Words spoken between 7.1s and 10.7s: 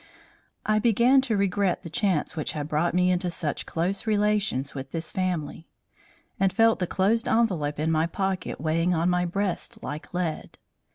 envelope in my pocket weighing on my breast like lead.